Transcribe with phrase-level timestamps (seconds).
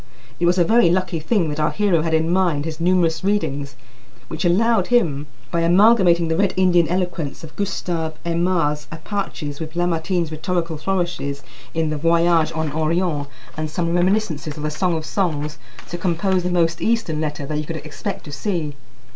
[0.39, 3.75] It was a very lucky thing that our hero had in mind his numerous readings,
[4.29, 10.31] which allowed him, by amalgamating the Red Indian eloquence of Gustave Aimard's Apaches with Lamartine's
[10.31, 11.43] rhetorical flourishes
[11.75, 15.59] in the "Voyage en Orient," and some reminiscences of the "Song of Songs,"
[15.89, 18.73] to compose the most Eastern letter that you could expect to see.